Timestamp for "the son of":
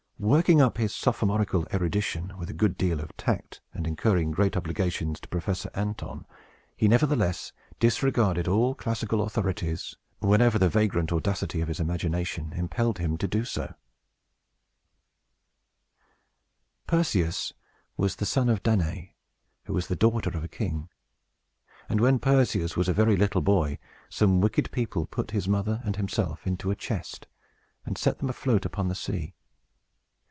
18.17-18.61